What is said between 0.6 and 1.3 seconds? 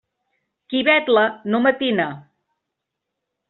Qui vetla,